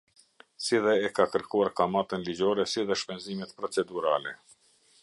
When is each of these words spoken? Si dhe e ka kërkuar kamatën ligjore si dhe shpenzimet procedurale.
Si 0.67 0.79
dhe 0.85 0.95
e 1.09 1.11
ka 1.17 1.25
kërkuar 1.33 1.71
kamatën 1.81 2.25
ligjore 2.29 2.67
si 2.73 2.87
dhe 2.89 2.99
shpenzimet 3.03 3.55
procedurale. 3.61 4.35